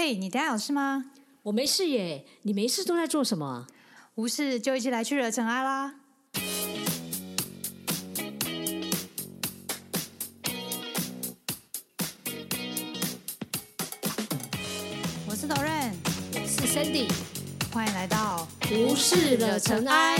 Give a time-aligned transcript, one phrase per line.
[0.00, 1.06] 嘿，你等下有事吗？
[1.42, 3.66] 我没事耶，你没事都在做什么？
[4.14, 5.94] 无事就一起来去惹尘埃啦！
[15.26, 15.90] 我是 Doren，
[16.32, 17.10] 我是 Sandy，
[17.72, 20.16] 欢迎来到无事惹尘埃。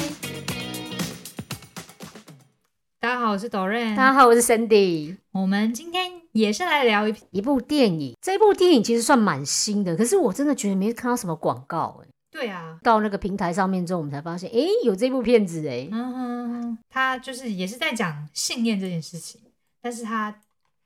[2.99, 3.95] 大家好，我是 Doren。
[3.95, 5.19] 大家好，我是 Sandy。
[5.31, 8.17] 我们今天也是来聊一一部电影。
[8.21, 12.09] 这部电影其实算蛮新的，可是我真的觉得没看到什么广告哎。
[12.31, 15.89] 对啊，到那个平台上面之后，我们才发现，哎，有这部片子哎。
[15.91, 19.41] 嗯哼，他就是也是在讲信念这件事情，
[19.81, 20.41] 但是他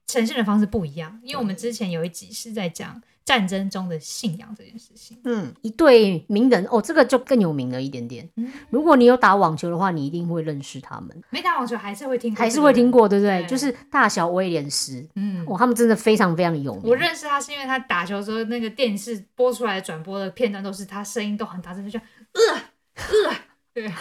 [0.07, 3.03] 呈现的方式不一样，因为我们之前有一集是在讲。
[3.25, 8.29] 战争中的信仰这件事情，嗯，一对名人哦，这个就更有名了一点点。
[8.37, 11.23] 嗯，如果你有打网球的话，你一定会认识他们。
[11.31, 13.47] 没打网球还是会听，还是会听过，对不对？
[13.47, 16.83] 就是大小威廉斯，嗯，哇，他们真的非常非常有名。
[16.85, 22.61] 我认识他是因为他打球时候那个电视播出来的转播的片段都是他声音都很大声，就叫呃
[22.97, 23.37] 呃，
[23.73, 23.93] 对。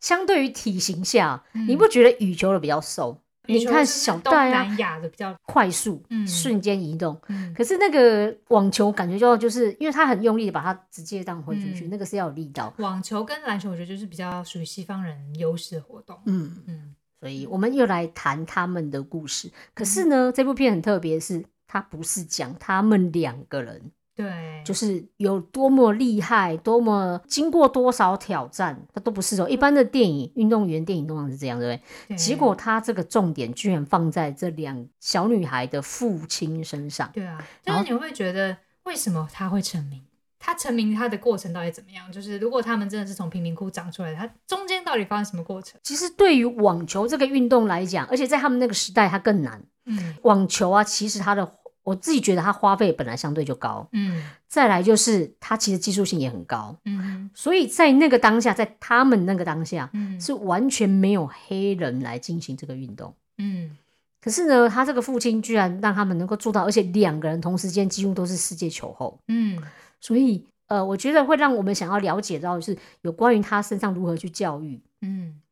[0.00, 3.22] 相对于体型下，你不觉得羽球的比较瘦？
[3.46, 7.20] 你看小戴啊，南亚的比较快速，瞬间移动。
[7.56, 12.72] 可是那个网球感觉就就是因为它很用力的把它直接这样挥出去，那个是要有力道。
[12.78, 16.18] 网球跟篮球我觉得就是比较属于西方人优势的活动。
[16.26, 19.50] 嗯嗯，所以我们又来谈他们的故事。
[19.74, 23.90] 可是呢，这部片很特别，是它不是讲他们两个人。
[24.16, 29.48] 对，就是有多么厉害，多么经过多少挑战，它都不是哦。
[29.48, 32.16] 一般的电影，运动员电影通常是这样，对不对？
[32.16, 37.10] 结果他这个重点居然放在这两小女孩的父亲身上。
[37.12, 40.00] 对啊，就是你会觉得为什么他会成名？
[40.38, 42.12] 他成名他的过程到底怎么样？
[42.12, 45.80] 就是如果他们真的是从贫民窟长出来的，他中间到底发生什么过程？
[45.82, 49.60] 其实对于网球这个运动来讲，而且在他们那个时代，它更难。
[49.86, 51.56] 嗯，网球啊，其实它的。
[51.84, 63.76] 我自己觉得它花费本来相对就高，嗯，再来就是它其实技术性也很高，嗯，所以在那个当下，在他们那个当下，嗯，是完全没有黑人来进行这个运动，嗯，
[64.20, 69.62] 可是呢，他这个父亲居然让他们能够做到，而且两个人同时间几乎都是世界球后，嗯，
[70.00, 75.42] 所以呃，我觉得会让我们想要了解到是有关于他身上如何去教育，嗯，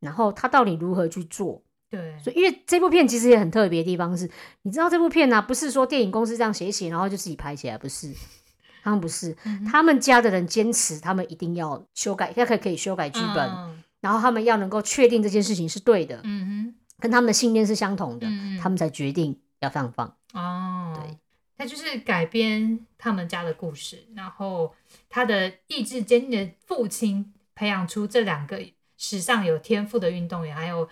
[0.00, 1.62] 然后他到底如何去做。
[1.92, 4.26] 对，所以因为这部片其实也很特别的地方是，
[4.62, 8.10] 你知道这部片呢，不是说电影公司这样写写，然后就自己拍起来，不是，
[8.82, 9.36] 他们不是，
[9.70, 13.50] 他们家的人坚持，他们一定要修改，要可以可以修改剧本，
[14.00, 18.26] 然后他们要能够确定这件事情是对的，嗯哼，跟他们的信念是相同的，
[18.58, 20.16] 他们才决定要放放。
[20.32, 21.18] 哦，对，
[21.58, 24.74] 他就是改编他们家的故事，然后
[25.10, 28.58] 他的意志坚定的父亲培养出这两个
[28.96, 30.88] 史上有天赋的运动员，还有。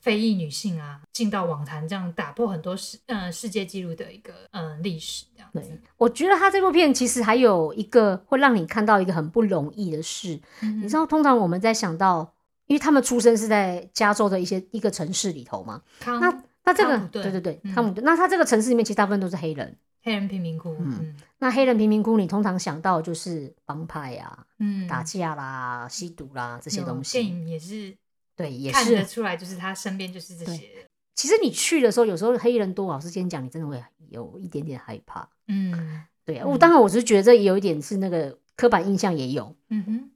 [0.00, 5.80] 非裔女性啊，进到网坛这样打破很多世嗯世界纪录的一个嗯历史这样子。
[5.96, 10.40] 我觉得他这部片其实还有一个会让你看到一个很不容易的事。
[10.60, 12.32] 你知道，通常我们在想到，
[12.66, 18.02] 因为他们出生是在加州的一些一个城市里头嘛，那那这个对对对，汤姆顿。
[18.04, 20.76] 那他这个城市里面其实大部分都是黑人，黑人贫民窟。
[20.78, 27.18] 嗯，那黑人贫民窟，你通常想到就是帮派啊，嗯，打架啦、吸毒啦这些东西。
[27.18, 27.96] 电影也是。
[28.38, 30.68] 对，也是看得出来，就是他身边就是这些。
[31.16, 35.28] 其实你去的时候，有时候黑人多，老师先讲，你真的会有一点点害怕。
[35.48, 36.46] 嗯，对啊。
[36.46, 39.56] 我当然我是觉得这有一点是那个刻板印象也有。
[39.70, 40.10] 嗯哼。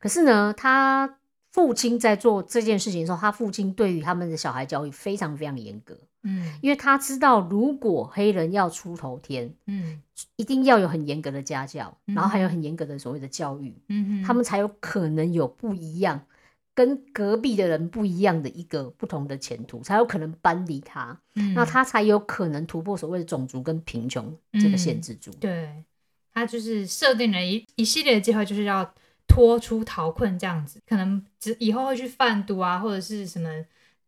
[0.00, 1.18] 可是呢，他
[1.52, 5.96] 父亲在做这件事情的时候，他父亲对于他们的小孩教育非常非常严格。
[6.24, 10.02] 嗯，因为他知道，如果黑人要出头天，嗯，
[10.34, 16.26] 一定要有很严格的家教，然后还有很严格的所谓的教育，嗯哼，他们才有可能有不一样。
[16.74, 21.20] 跟隔壁的人不一样的一个不同的前途，才有可能搬离他，
[21.54, 25.30] 那他才有可能突破所谓的种族跟贫穷这个限制住。
[25.40, 25.84] 对，
[26.32, 28.94] 他就是设定了一一系列的计划，就是要
[29.26, 33.48] 脱出逃困这样子，可能只以后会去贩毒啊，或者是什么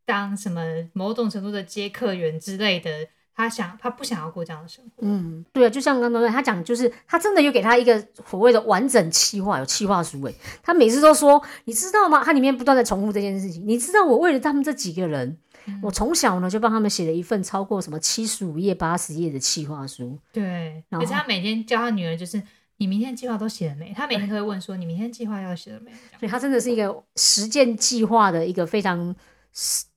[0.04, 0.62] 当什么
[0.92, 3.08] 某种程度的接客员之类的。
[3.36, 4.92] 他想，他不想要过这样的生活。
[5.02, 10.34] 嗯，对啊，就像刚刚他讲，就是他真的有给他一个所谓的完整企划，有企划书诶。
[10.62, 12.24] 他每次都说，你知道吗？
[12.24, 13.62] 他里面不断的重复这件事情。
[13.66, 15.38] 你知道，我为了他们这几个人，
[15.82, 20.18] 我从小呢就帮他们写了一份超过什么七十五页、八十页的企划书。
[20.32, 22.42] 对，而且他每天教他女儿，就是
[22.78, 23.92] 你明天计划都写了没？
[23.94, 25.90] 他每天都会问说，你明天计划要写了没？
[26.18, 29.14] 所以，他真的是一个实践计划的一个非常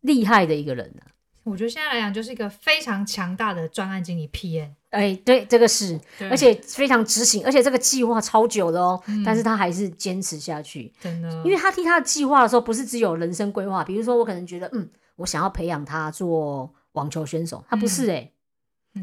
[0.01, 1.01] 厉害的一个人呢。
[1.49, 4.69] 我觉得现在来讲，就是一个非常强大的专案经理 PM。
[4.91, 5.99] 哎，对，这个是，
[6.31, 10.91] 而且非常执行，而且这个计划超久的哦，但是他还是坚持下去。
[10.99, 18.31] 真的，因为他替他的计划的时候，不是只有人生规划，比如说我可能觉得，嗯，我想要培养他做网球选手，他不是哎，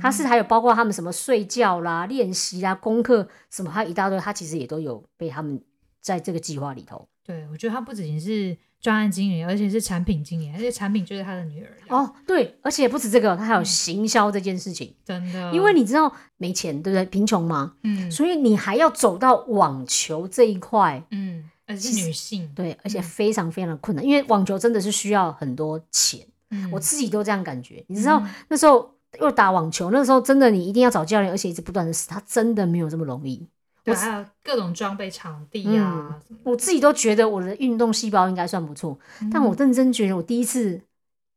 [0.00, 5.62] 他是还有包括他们什么睡觉啦、练习啦、功课什么，他一大堆，他其实也都有被他们
[6.00, 7.06] 在这个计划里头。
[7.24, 8.56] 对，我觉得他不仅是
[8.86, 11.68] 专案经理，而且是产品经理，而且产品就是他的女儿。
[11.88, 15.52] 哦，对，而且不止这个，他还有行销这件事情，真的。
[15.52, 17.04] 因为你知道没钱，对不对？
[17.06, 26.24] 贫穷嘛，嗯，所以你还要走到网球这一块，嗯，而且女性，对，而且非常非常的困难，因为网球真的是需要很多钱。
[26.50, 27.84] 嗯，我自己都这样感觉。
[27.88, 28.88] 你知道那时候
[29.20, 33.48] 又打网球，那时候真的你一定要找教练，而且一直不断的死，他真的没有这么容易。
[33.86, 38.98] 对，还有各种装备、场地啊，我自己都觉得我的运动细胞应该算不错，
[39.32, 40.82] 但我认真觉得我第一次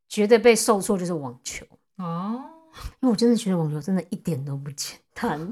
[0.08, 1.64] 觉得被受挫就是网球
[1.98, 2.42] 哦，
[3.02, 5.48] 因为我真的觉得网球真的一点都不简单，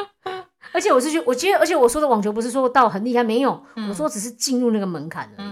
[0.74, 5.48] 而且我是觉我觉得，而且我说的网球不是说到很厉害，没有，我说只是进入那个门槛而已。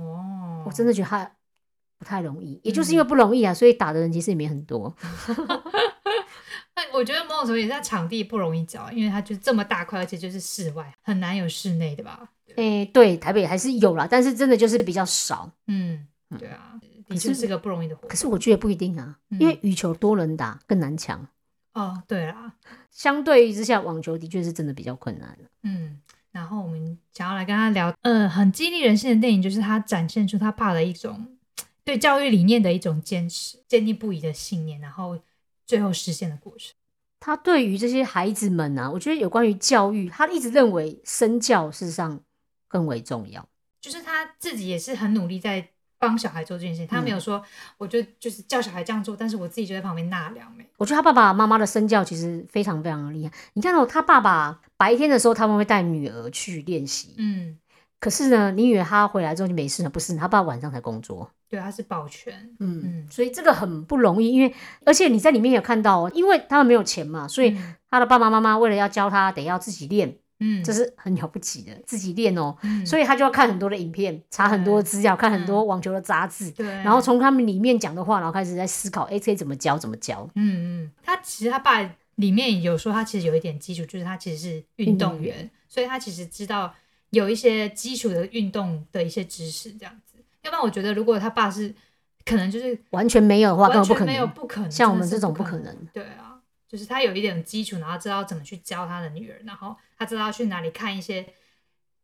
[0.00, 1.30] 哦，我真的觉得它
[1.98, 4.96] 不太容易，也就是因为不容易啊，所以打的人其实也没很多。
[6.92, 12.28] 那我觉得某种程度也是场地不容易找，因为它就这么大块，而且就是室外，很难有室内的吧？
[12.56, 15.50] 诶，对，台北还是有啦，但是真的就是比较少。
[15.68, 16.06] 嗯，
[16.38, 16.78] 对啊，
[17.08, 18.06] 的确是个不容易的活。
[18.06, 21.26] 可是我觉得不一定啊，因为羽球多人打更难抢。
[21.72, 22.52] 哦，对啦，
[22.90, 25.98] 相对之下，网球的确是真的比较困难嗯，
[26.30, 31.26] 然后我们想要来跟他聊，嗯，很激励人心的电影，就是他展现出他爸的一种
[31.84, 35.18] 对教育理念的一种坚持、坚定不移的信念，然后。
[35.64, 36.74] 最后实现的过程，
[37.24, 42.20] 他对于这些孩子们啊，我觉得有关于教育，他一直认为身教事实上
[42.66, 43.46] 更为重要。
[43.80, 45.68] 就是他自己也是很努力在
[46.00, 47.40] 帮小孩做这件事情，他没有说，
[47.78, 50.52] 我就就是叫小孩这样做，但是我自己就在旁边纳凉。
[50.56, 53.32] 没，我觉得他爸爸妈妈的身教其实非常非常的厉害。
[53.52, 57.56] 你看到他爸爸白天的时候，他们会带女儿去练习，嗯。
[58.02, 59.88] 可是呢，你以为他回来之后就没事了？
[59.88, 61.30] 不是，他爸晚上才工作。
[61.48, 62.34] 对，他是保全。
[62.58, 64.52] 嗯嗯，所以这个很不容易，因为
[64.84, 67.56] 而且你在里面有看到哦，因为他们没有钱嘛，所以
[67.88, 70.16] 他的爸爸妈妈为了要教他，得要自己练。
[70.40, 72.56] 嗯，这是很了不起的，自己练哦。
[72.62, 76.50] 嗯，所以他就要看很多的影片，查很多资料，看很多网球的杂志。
[76.50, 80.28] 对，然后从他们里面讲的话，然后开始在思考哎，这怎么教，怎么教。
[80.34, 86.74] 嗯嗯，他其实他爸里面有说，他其实有一点基础，就是他其实是运动员，所以他其实知道。
[87.12, 90.16] 有一些基础的运动的一些知识，这样子。
[90.42, 91.72] 要不然，我觉得如果他爸是
[92.24, 94.70] 可能就是完全没有的话，完全没有不可能。
[94.70, 95.76] 像我们这种不可能。
[95.92, 101.24] 对啊，就是他有一点基础，然后知道怎么去教他的女儿，然后他知道去哪里看一些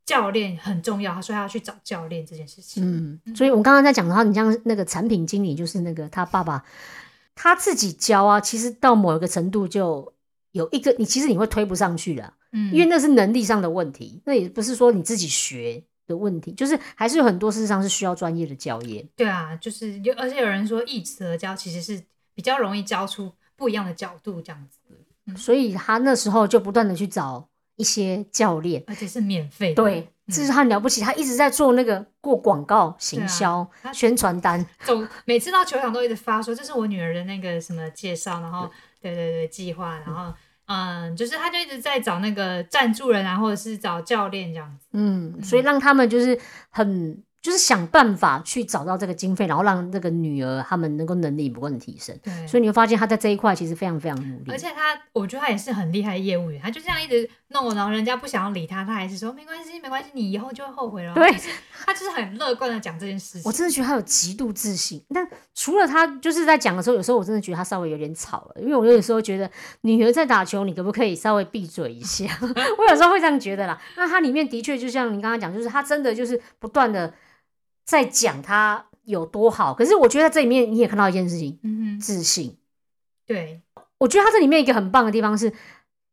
[0.05, 3.19] 教练很重要，他说他要去找教练这件事情。
[3.25, 6.63] 嗯，所以我们刚刚在讲的话，你像那个产品经理，就是那个他爸爸
[7.35, 10.13] 他自己教啊，其实到某一个程度就
[10.53, 12.35] 有一个你其实你会推不上去了。
[12.53, 19.07] 嗯，因为那是能力上的问题，那也不是说你自己学的问题，就是还是有很多事实上是需要专业的教练。
[19.15, 22.03] 对啊，就是有，而且有人说一词而教其实是
[22.35, 24.79] 比较容易教出不一样的角度这样子。
[25.37, 27.47] 所以他那时候就不断的去找
[27.77, 29.75] 一些教练，而且是免费。
[29.75, 38.71] 对，这是他了不起，他一直在做那个过广告、行销、宣传单， 总每次到球场都一直发说这是我女儿的那个什么介绍，然后
[39.03, 40.33] 对对对计划，然后。
[40.69, 44.87] 嗯，就是他就一直在找那个赞助人啊，或者是找教练这样子。
[44.93, 46.39] 嗯，所以让他们就是
[46.71, 47.23] 很。
[47.41, 52.19] 就是想办法去找到这个经费，然后让这个女儿他们能够能力不断的提升。
[52.23, 54.51] 对，所以你会发现他在这一块其实非常非常努力。
[54.51, 61.15] 而且他，我觉得他也是很厉害的业务员，他就这样一直弄，然后人家不想要理他，他还是说没关系，没关系，你以后就会后悔了。
[61.15, 61.33] 对，
[61.87, 63.43] 他就是很乐观的讲这件事情。
[63.45, 65.01] 我真的觉得他有极度自信。
[65.15, 69.49] 但除了他就是在讲的时候，有时候我真的觉得他稍微有点吵了，因为我有时候觉得
[69.83, 72.27] 女儿在打球，你可不可以稍微闭嘴一下？
[72.43, 73.81] 我有时候会这样觉得啦。
[73.97, 77.15] 那他里面的确就像你刚刚讲，就是他真的就是不断的。
[77.89, 82.59] 在讲他有多好，可是我觉得在这里面你也看到一件事情，嗯哼，自信。
[83.27, 83.63] 对，
[83.97, 85.51] 我觉得他这里面一个很棒的地方是，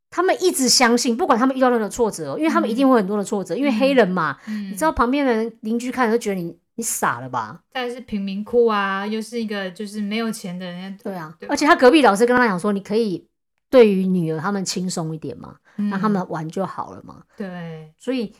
[0.09, 7.61] 他们一直相信，不管他们遇到任何挫折，因为他们一定会很多的挫折，因为黑人嘛，你知道旁边的人邻居看都觉得你你傻了吧？
[7.73, 13.27] 再是贫民窟啊，又是一个就是没有钱的人，对啊，而且他隔壁老师跟他讲说，你可以
[13.69, 17.23] 对于女儿他们轻松一点嘛，让他们玩就好了嘛。
[17.35, 18.33] 对，所以。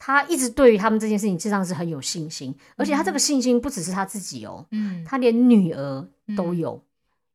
[0.00, 6.82] 他一直对于他们这件事情，实际上是很有信心，而且他这个信心不只是他自己哦，嗯，他连女儿都有，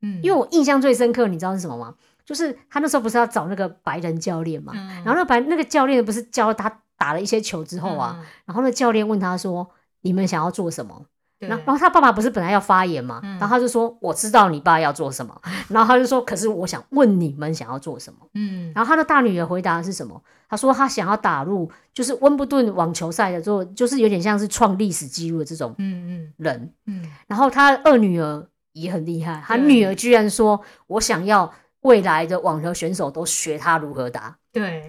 [0.02, 1.94] 嗯，因为我印象最深刻，你知道是什么吗？
[2.24, 9.70] 就是他那时候不是要找那个白人教练嘛，然后那白那个教练不是教他打了一些球之后啊，然后那教练问他说
[10.02, 11.06] ：“你们想要做什么？”
[11.48, 15.40] 然后，然后他爸爸不是本来要发言嘛，然后他就说：“我知道你爸要做什么。
[15.68, 20.20] ”然后他就说：“可是我想问你们想要做什么？”嗯，然后他的大女儿回答是什么？
[20.48, 27.10] 他说：“他想要打入就是温布顿网球赛的做，就是有点像是创历史纪录的这种嗯嗯人嗯。
[27.26, 34.86] 然后他二女儿也很厉害，他女儿居然说：“我想要未来的网球选手都学他如何打。”对，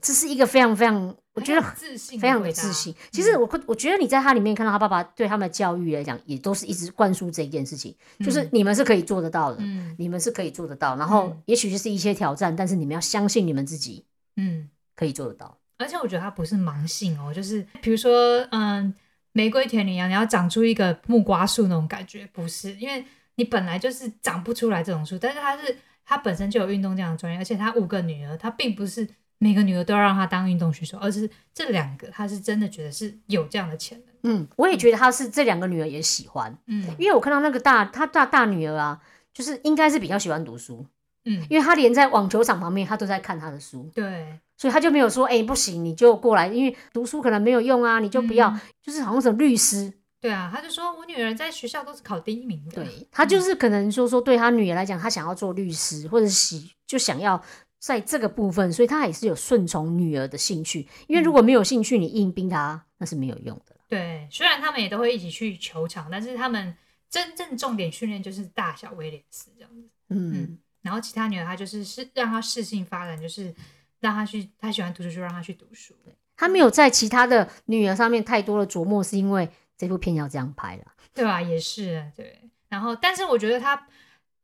[0.00, 2.94] 这是一个非常非常，我觉得自信，非常的自信。
[3.10, 10.96] 其实我我觉得你在他里面看到他爸爸对他们的教育来讲，也都是一直灌输这一件事情，就是你们是可以做得到的，嗯，你们是可以做得到。
[10.96, 14.04] 然后也许就是一些挑战，但是你们要相信你们自己，
[14.36, 15.58] 嗯，可以做得到。
[15.78, 18.94] 而且我觉得他不是盲信哦，就是比如说，嗯。
[19.32, 23.04] 玫瑰田里啊，你要长出一个木瓜树那种感觉，不是，因为
[23.36, 29.08] 你本来就是长不出来这种树，但是他是他本身就有运动这样的专业，而且他五个女儿，他并不是
[29.40, 34.14] 每个女儿都要让她当运动选手，而是这两个她是真的觉得是有这样的潜能。
[34.22, 39.00] 嗯，我也觉得她是这两个女儿也喜欢，嗯，因为我看到那个大她大大女儿啊，
[39.34, 40.86] 就是应该是比较喜欢读书，
[41.24, 44.38] 嗯，因为她连在网球场旁边，她都在看她的书，对。
[44.60, 49.90] 所以他就没有说，哎，不行，你就过来，因为读书可能没有用啊，你就不要，就是好像是律师。
[50.20, 52.84] 对啊，他就说我女儿在学校都是考第一名的。
[52.84, 57.42] 对他就是可能说说对他女儿来讲，他想要做律师，或者喜就想要
[57.80, 60.86] 在这个部分，所以他也是有顺从女儿的兴趣。
[61.08, 63.74] 因为如果没有兴趣，你硬逼他那是没有用的。
[63.88, 66.76] 对，虽然他们也都会一起去球场，但是他们
[67.08, 69.88] 真正重点训练就是大小威廉斯这样子。
[70.10, 73.52] 嗯，然后其他女儿她就是是让她适性发展，就是。
[74.00, 75.94] 让她去，她喜欢读书就让她去读书。
[76.34, 79.46] 她没有在其他的女儿上面太多的琢磨，是因为
[79.76, 81.42] 这部片要这样拍了，对吧？
[81.42, 82.40] 也是对。
[82.70, 83.86] 然后，但是我觉得他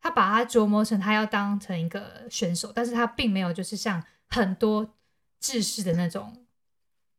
[0.00, 4.88] 他把他琢磨成他要当成一个选手，但是他并没有就是像很多
[5.40, 6.32] 制式的那种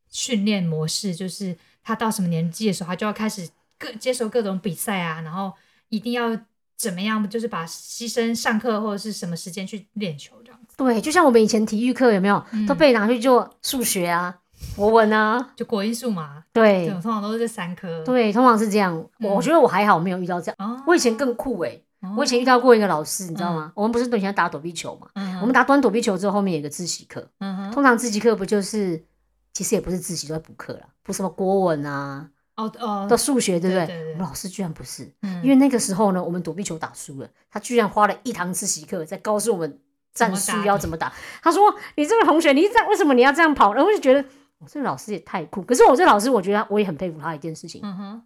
[0.08, 5.52] 训练模式，就是他到什么年纪的时候，他就要开始各接受各种比赛啊，然后
[5.88, 6.38] 一定要
[6.76, 10.76] 怎么样，就是把牺牲上课或者是什么时间去练球这样子。
[10.76, 14.38] 对，就像我们以前体育课有没有都被拿去做数学啊、
[14.76, 16.44] 国文啊，就国英数嘛。
[16.52, 18.02] 对，通常都是这三科。
[18.04, 19.08] 对，通常是这样。
[19.20, 20.84] 我觉得我还好，没有遇到这样。
[20.86, 21.80] 我以前更酷哎，
[22.16, 23.72] 我以前遇到过一个老师，你知道吗？
[23.74, 25.08] 我们不是以前打躲避球嘛？
[25.40, 27.28] 我们打完躲避球之后，后面有个自习课。
[27.72, 29.04] 通常自习课不就是，
[29.52, 32.28] 其实也不是自习，都在补课了，补什么国文啊？
[32.56, 34.12] 哦哦，的数学对不对？
[34.12, 35.12] 我们老师居然不是，
[35.42, 39.78] 因为那个时候呢，我们躲避球打输了，他居然花了一堂自习课在告诉我们。
[40.14, 41.12] 战术要怎么打？
[41.40, 44.28] 他说：“你这个同学，你这样为什么你要这样跑？”然后我就觉得，
[44.58, 45.62] 我这个老师也太酷。
[45.62, 47.80] 可是我这老师，我觉得我也很佩服他一件事情。
[47.84, 48.22] 嗯哼，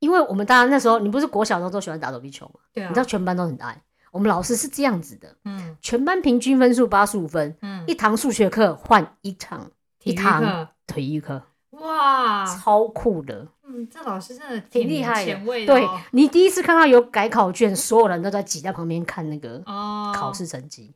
[0.00, 2.60] 因为我们大家那时候，你不是国小的时候都喜欢打躲避球嘛？
[2.72, 2.88] 对啊。
[2.88, 3.82] 你知道全班都很爱。
[4.10, 5.34] 我们老师是这样子的。
[5.44, 5.76] 嗯。
[5.80, 7.56] 全班平均分数八十五分。
[7.62, 7.84] 嗯。
[7.86, 9.70] 一堂数学课换一场
[10.04, 11.42] 一堂体育课。
[11.72, 13.46] 哇，超酷的。
[13.62, 15.38] 嗯，这老师真的挺厉害的。
[15.44, 19.62] 对你第一次看到有改考卷，所有人都在挤在旁边看那个
[20.14, 20.94] 考试成绩。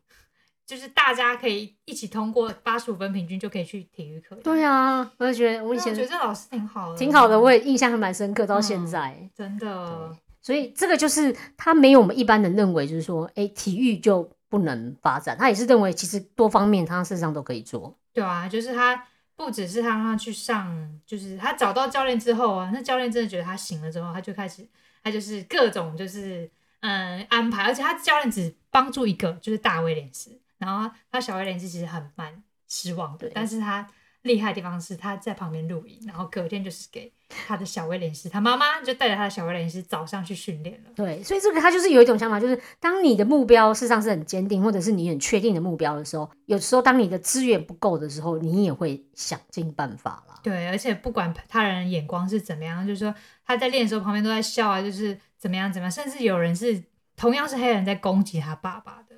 [0.66, 4.36] 就是大家可以一起通过八十五分平均就可以去体育课。
[4.36, 10.16] 对啊，我就觉得我以前觉得这老师挺好的，挺好的，我也印象还蛮深刻，到现在真的。
[10.40, 15.36] 所以这个就是他没有我们一般人认为，就是说，哎，体育就不能发展。
[15.38, 17.96] 他也是认为其实多方面他事实上都可以做。
[18.12, 24.66] 对啊，就是他不只是他让他去上，就是他找到教练之后啊，那教练真的觉得他行了之后，他就开始
[25.04, 26.50] 他就是各种就是
[26.80, 30.36] 嗯安排，而且他教练只帮助一个，就是大威廉斯。
[30.62, 33.86] 然后他小威廉斯其实很蛮失望的，但是他
[34.22, 40.90] 厉害的地方是他在旁边录影，然后隔天就是给他的小威廉斯，他妈妈就带着他的小威廉斯早上去训练了。
[40.94, 50.40] 对，所以这个他就是有一种想法，就是当你的目标事实上是很坚定，或者是你很确定的目标的时候，有时候当你的资源不够的时候，你也会想尽办法了。
[50.44, 53.12] 对，而且不管他人眼光是怎么样，就是说
[53.44, 56.80] 他在练的时候旁边都在笑啊，就是怎么样怎么样，甚至有人是
[57.16, 59.16] 同样是黑人在攻击他爸爸的。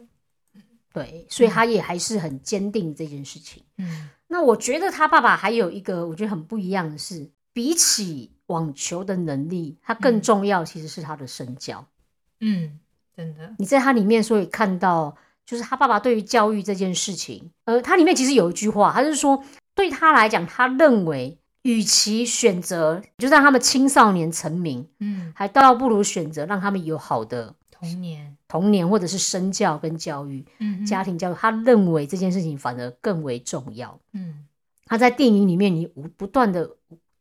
[0.95, 3.65] 对，所以他也还是很坚定这件事情。
[3.79, 11.85] 嗯，那我觉得他爸爸还有一个我觉得很不一样的是，比起网球的能力，他更重要其实是他的身教。
[12.41, 12.79] 嗯，
[13.17, 13.53] 真的。
[13.59, 19.43] 你在他里面所以看到，就是他爸爸对于教育这件事情，呃，他里面其实有一句话，他是说
[19.75, 27.57] 对他来讲，他认为与其选择就让他们青少年成名，嗯，还倒不如选择让他们有好的。
[27.91, 33.99] 童年，童年或者是身教跟教育，嗯，家庭教育，他认为这件事情反而更为重要。
[34.13, 34.47] 嗯，
[34.87, 35.87] 他在电影里面，你
[36.17, 36.69] 不断的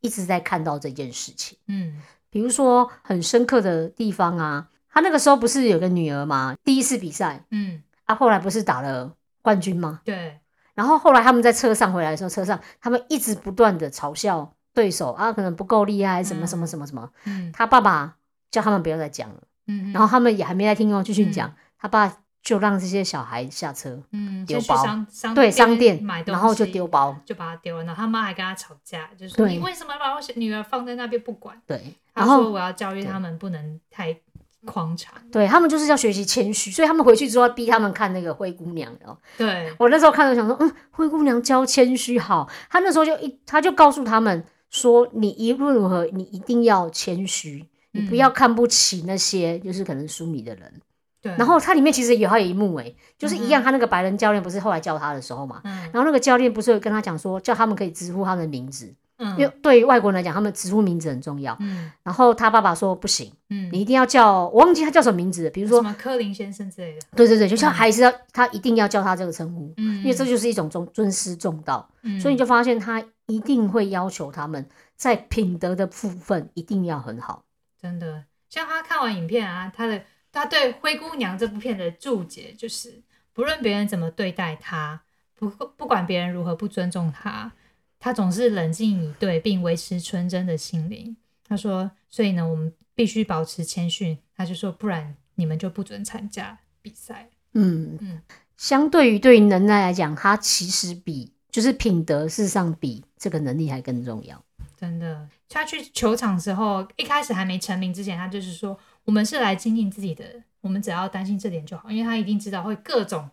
[0.02, 1.58] 一直在看到这件事情。
[1.68, 6.56] 嗯，比如说很深刻的地方啊，他那个时候不是有个女儿吗？
[6.64, 10.02] 第一次比赛，嗯，啊，后来不是打了冠军吗？
[10.04, 10.40] 对。
[10.76, 17.12] 然后后来他们在车上回来的时候，车上他们一直不断的嘲笑对手啊，可能不够厉害，什么什么什么什么。
[17.26, 18.18] 嗯，他爸爸
[18.50, 19.44] 叫他们不要再讲了。
[19.68, 21.54] 嗯，然后他们也还没在听哦，继续讲。
[21.80, 24.86] 他爸就让这些小孩下车，嗯，丢包，
[25.34, 27.84] 对，商店买然后就丢包，就把他丢了。
[27.84, 31.62] 然后他妈还跟他吵架，就说你为什么把我女儿放在那边不管？
[31.66, 34.18] 对，然后我要教育他们不能太
[34.66, 35.14] 狂产。
[35.32, 39.18] 对他们就是要学习谦虚，所以他们回去之后逼他们看那个灰姑娘哦。
[39.38, 42.50] 对我那时候看到想说，嗯，灰姑娘教谦虚好。
[42.70, 50.82] 他那时候就一他就告诉他们说，你一论如何，你一定要谦虚，你不要看不起那些就是可能输你的人。
[51.22, 51.34] 对。
[51.38, 58.94] 然后它里面其实有还有一幕哎，就是一样，他那个白人教练不是后来教他的时候嘛，嗯然后那个教练不是有跟他讲说，叫他们可以直呼他们的名字。
[59.38, 61.56] 因为对于外国人来讲，他们直呼名字很重要。
[61.62, 67.00] 嗯，然后他爸爸说不行，嗯，你一定要叫我忘记他叫什么名字，比如说什么柯林先生之类的。
[67.16, 71.88] 对对对，就像还是要他一定要叫他这个称呼，嗯，因为这就是一种尊尊师重道。
[72.02, 74.66] 嗯，所以你就发现他一定会要求他们
[74.98, 77.44] 在品德的部分一定要很好。
[77.84, 85.02] 真的，像他看完影片啊，他的他对《灰姑娘》这部片的注解就是，不论别人怎么对待他，
[85.36, 87.52] 不不管别人如何不尊重他。
[88.00, 91.18] 他总是冷静以对，并维持纯真的心灵。
[91.46, 98.22] 他说：“所以呢，我们必须保持谦逊。”他就说：“不然你们就不准参加比赛。”嗯嗯，
[98.56, 104.42] 相对于对于能耐来讲，他其实比就是品德，事实上比这个能力还更重要。
[104.78, 110.26] 真的，他去球场时候，一开始还没成名之前，他就是说：“我们是来精进自己的，
[110.62, 113.30] 我们只要担心这点就好。”因为他一定知道会各种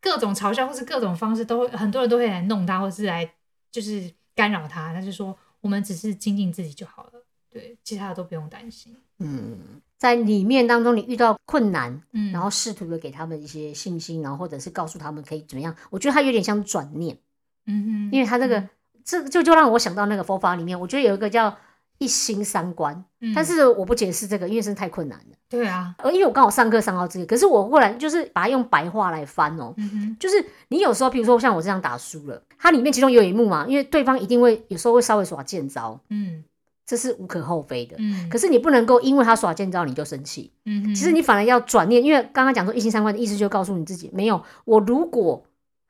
[0.00, 3.32] 各种嘲笑，或是各种方式都会很多人都会来弄他，或是来。
[3.74, 8.96] 就是干扰他，他就说我们只是精进自己就好了，对，其他的都不用担心。
[9.18, 9.58] 嗯，
[9.98, 15.74] 在里面当中，你遇到困难，嗯，然后试图的给他们一些信心，然后或者是告诉他们可以怎么样。
[15.90, 17.18] 我觉得他有点像转念，
[17.66, 18.68] 嗯哼，因为他这个
[19.04, 21.54] 这就就让我想到那个佛法里面，我觉得有一个叫。
[21.98, 23.04] 一心三观，
[23.36, 25.36] 但是我不解释这个，因为是太困难了。
[25.48, 29.72] 对啊，而因为我刚好上课上到这个，可是我后来就是把它用白话来翻哦，
[30.18, 36.42] 就是你有时候，比如说像我这样打输了，它里面其中有一幕嘛，因为对方一定会有时候会稍微耍剑招，嗯，
[36.84, 45.46] 这是无可厚非的，嗯，可是你不能够因为他耍剑招你就生气，嗯，其实你反而要转念，因为刚刚讲说一心三观的意思，就告诉你自己，没有我如果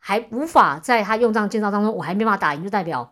[0.06, 3.10] 还无法在他用这样剑招当中，我还没办法打赢，就代表。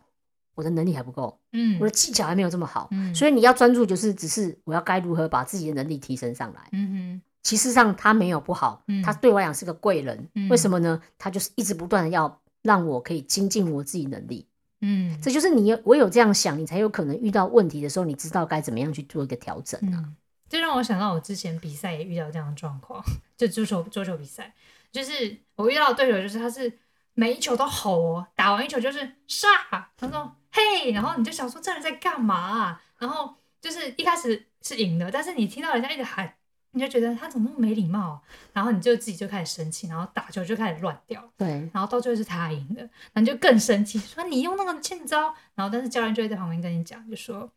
[0.55, 11.01] 我的能力还不够，嗯，我的技巧还没有这么好，嗯，所以你要专注，就是只是我要该如何把自己的能力提升上来，嗯哼，其实上他没有不好，嗯，他对我来讲是个贵人，为什么呢？
[11.16, 14.47] 他就是一直不断的要让我可以精进我自己能力，
[14.83, 20.05] 嗯，这就是你我有这样想，你才有可能遇到问题的时候，你知道该怎么样去做一个调整啊。
[20.51, 23.03] 这让我想到我之前比赛也遇到这样的状况，
[23.38, 24.53] 就足球足球比赛，
[24.93, 26.71] 就是我遇到的对手就是他是
[27.14, 29.48] 每一球都吼哦，打完一球就是杀，
[29.96, 30.37] 他说。
[30.55, 32.79] 嘿，然后你就想说这人在干嘛？
[32.98, 36.35] 然后就是一开始是赢的，但是你听到人家一直喊，
[36.72, 38.20] 你就觉得他怎么那么没礼貌？
[38.53, 41.27] 然后你就自己就开始生气，然后打球就开始乱掉。
[41.38, 45.35] 对，然后到最后是他赢的，那你就更生气，说你用那个欠招。
[45.55, 47.51] 然后但是教练就会在旁边跟你讲，就说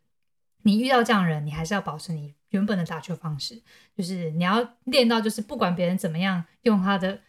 [0.62, 3.62] 你遇到这样人，你还是要保持你原本的打球方式，
[3.98, 7.20] 就是你要练到，就是不管别人怎么样用他的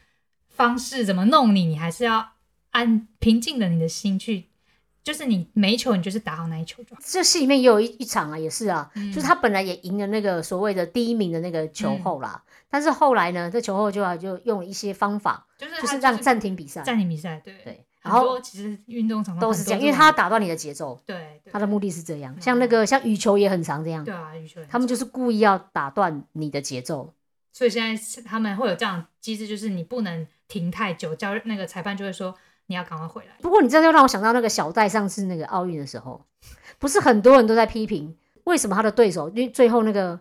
[0.57, 2.33] 方式怎么弄你，你还是要
[2.71, 4.47] 按平静的你的心去。
[5.05, 7.01] 就是你每一球，你就是打好那一球就好。
[7.05, 17.85] 这戏里面也有一一场啊，也是啊，就是他本来也赢了那个所谓的第一名的那个球后啦，但是后来呢，这球后就啊就用一些方法，就是就是让暂停比赛，暂停比赛，对对。
[18.03, 22.37] 然后其实运动场都是这样，因为他打断你的节奏，对，他的目的是这样。
[22.41, 27.13] 像那个像羽球也很常这样，对啊，羽球他们就是故意要打断你的节奏。
[27.57, 32.35] 所以现在他们会有这样机制，就是你不能停太久，教那个裁判就会说。
[32.69, 33.37] 你要赶快回来。
[33.41, 36.21] 不过你这就让我想到那个小戴上次那个奥运的时候，
[36.81, 40.19] 不是很多人都在批评为什么他的对手，因为最后那个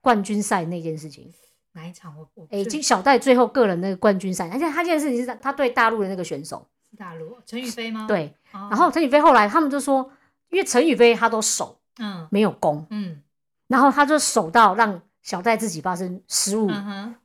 [0.00, 1.34] 冠军赛那件事情，
[1.72, 6.64] 哪一场我我哎，就小戴最后个人那个冠军赛，而且他这件事情是他对大陆的那个选手，
[6.96, 8.06] 大陆陈宇飞吗？
[8.06, 10.08] 对，然后陈宇飞后来他们就说，
[10.50, 13.20] 因为陈宇飞他都守，嗯，没有攻，嗯，
[13.66, 15.02] 然后他就守到让。
[15.24, 16.70] 小戴自己发生失误，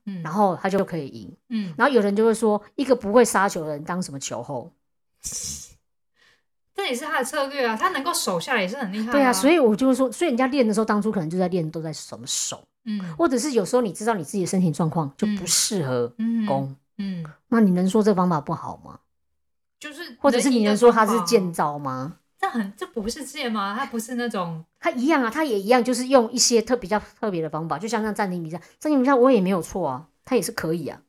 [0.05, 4.71] 嗯，然后他就可以赢，嗯，然后有人就会说，一个不会杀球的人当什么球后？
[6.73, 9.11] 这也是他的策略啊，他能够守下来也是很厉害。
[9.11, 16.07] 对啊，所以我就说，所以人家练的时候，当初可能就在练，都在什么守，嗯，或者是有时候你知道你自己的身体状况就不适合
[16.47, 18.97] 攻，嗯，那你能说这方法不好吗？
[19.77, 22.15] 就是，或者是你能说他是剑招吗？
[22.39, 23.75] 这很，这不是借吗？
[23.77, 31.01] 他不是那种，他一样啊，他也一样，就是用一些特比较特别的方法，就像那暂停比赛，暂停比赛我也没有错啊，他也是可以啊。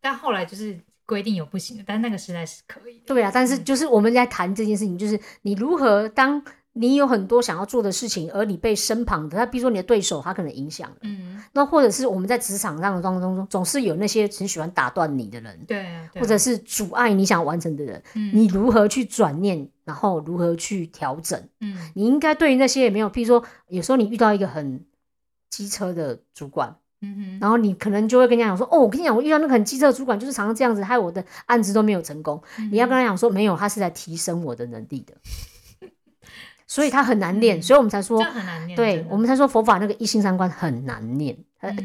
[0.00, 2.98] 但后来就是规定有不行的，但那个时代是可以。
[3.06, 6.42] 对啊，但是就是我们在谈这件事情，就是你如何当。
[6.76, 10.96] 你有很多想要做的事情，而你被身旁的他，比如说你的对手，他可能影响了。
[11.02, 18.02] 嗯，那或者是我们在职场上的当中，总是有那些很喜欢打断你的人，对，或者是阻碍你想完成的人。
[18.14, 21.40] 嗯，你如何去转念，然后如何去调整？
[21.60, 24.84] 嗯，你应该对于那些也没有，譬如说，有时候你遇到一个很
[25.48, 26.76] 机车的主管。
[27.02, 32.42] 嗯哼，然后你可能就会跟人家讲说，哦，我跟你讲，我遇到那个很机车的主管，就是常常这样子，害我的案子都没有成功。
[32.70, 35.12] 你要跟他讲说，没有，他是在提升我的能力的，
[36.74, 38.76] 所以他很难练，所以我们才说很难练。
[38.76, 41.36] 对我们才说佛法那个一心三观很难练，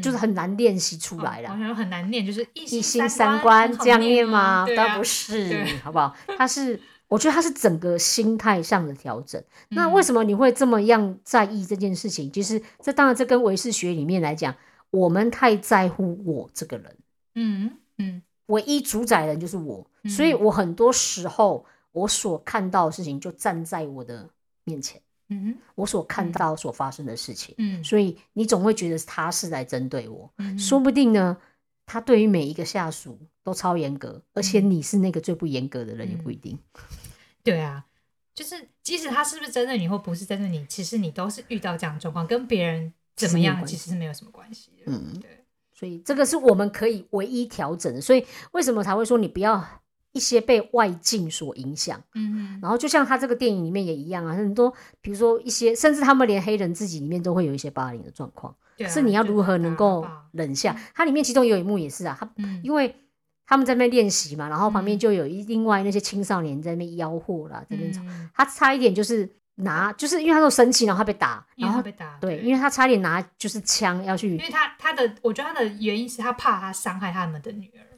[0.02, 1.48] 就是很难练习出来的。
[1.48, 4.66] 好像很难念，就是一心三观这样念吗？
[4.76, 6.16] 当然不是，好不好？
[6.36, 6.80] 他是。
[7.06, 9.42] 我觉得他是整个心态上的调整。
[9.70, 12.30] 那为什么你会这么样在意这件事情？
[12.30, 14.54] 其实这当然这跟唯识学里面来讲，
[14.90, 16.96] 我们太在乎我这个人。
[17.34, 24.28] 嗯嗯，唯一主宰人就是我，所以我很多时候我所看到的事情就站在我的
[24.70, 25.02] 面前。
[25.32, 27.54] 嗯哼，我所看到所发生的事情。
[27.58, 30.28] 嗯，所以你总会觉得他是来针对我。
[30.38, 31.36] 嗯，说不定呢，
[31.86, 36.58] 他对于每一个下属都超严格，而且你是那个最不严格的人也不一定。
[37.44, 37.86] 对啊，
[38.34, 44.92] 就是即使他是不是针对你或不是针对你，其实你都是遇到这样的状况，跟别人怎么样其实是没有什么关系的。
[44.92, 48.00] 嗯，对，所以这个是我们可以唯一调整的。
[48.00, 49.79] 所以为什么才会说你不要
[50.12, 52.00] 一些被外境所影响？
[52.14, 58.54] 嗯然后就像他这个电影里面也一样啊，很多比如说一些，甚至他们连黑人自己里面都会有一些霸凌的状况。
[58.88, 60.74] 是你要如何能够忍下？
[60.94, 62.30] 它里面其中有一幕也是啊，他
[62.62, 62.94] 因为。
[63.46, 68.00] 他们在那边练习嘛，然后旁边就有一另外那些青少年在那边吆喝啦，这边吵。
[68.32, 72.16] 他差一点就是拿，就是因为他都生气，然后他被打，然后被打。
[72.20, 74.36] 对，因为他差点拿就是枪要去。
[74.36, 77.89] 因为他他的，我觉得他的原因是他怕他伤害他们的女儿。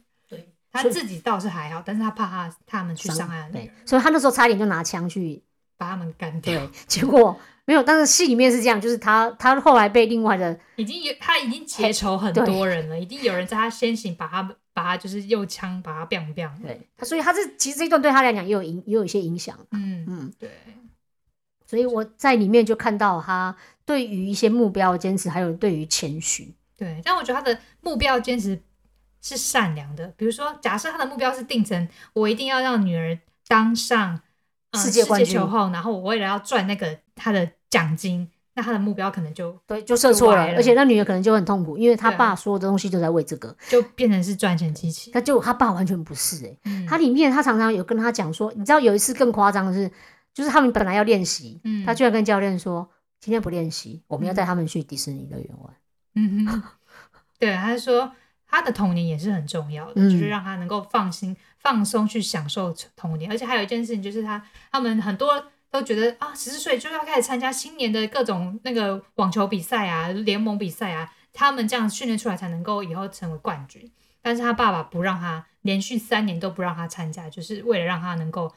[0.81, 5.41] 对，他自己倒是还好，但是他怕他他们去伤害女儿，所以他那时候差点就拿枪去
[5.77, 6.59] 把他们干掉。
[6.59, 14.55] 对，结果没有，但是戏里面是这样，就是他他后来被另外的已经有他已经结仇很多人了，已经有人在他先行把他。
[14.75, 20.49] 把他就是用枪把他 bang bang，对，所以他这其实这一段对他来讲也有影也有一些影响，嗯嗯，对，
[21.67, 23.55] 所以我在里面就看到他
[23.85, 28.59] 对于一些目标坚持，还有对于谦虚，对，但我觉得他的目标坚持
[29.23, 34.21] 是善良的，比如说假设他的目标是定成我一定要让女儿当上
[34.75, 35.33] 世界冠军。
[35.33, 38.29] 球后，然后我为了要赚那个他的奖金。
[38.55, 45.09] 那他的目标可能就对，就设错了，而且那女儿可能就很痛苦，因为他爸所有的东西都在为这个，就变成是赚钱机器。
[45.09, 49.91] 他就他爸完全不是哎，他里面他常常有跟他讲说，你知道有一次更夸张的是，
[50.35, 52.87] 就是他们本来要练习，他居然跟教练说，
[53.19, 55.73] 今天不练习，我们要带他们去迪士尼乐园玩。
[56.13, 56.63] 嗯哼，
[57.39, 58.11] 对，他说
[58.53, 65.43] 他的童年也是很重要的，就是让他能够放心放松去享受童年，而且还有一件事情就是他他们很多。
[65.73, 73.91] 都觉得啊，十四岁就要开始参加新年的各种那个网球比赛啊、联盟比赛啊，他们这样训练出来才能够以后成为冠军。
[74.21, 78.53] 但是他爸爸不让他连续三年都不让他参加，就是为了让他能够